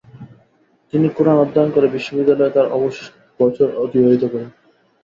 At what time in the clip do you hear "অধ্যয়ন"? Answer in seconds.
1.39-1.69